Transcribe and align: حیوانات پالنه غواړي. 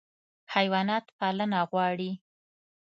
حیوانات 0.53 1.05
پالنه 1.17 1.59
غواړي. 1.71 2.11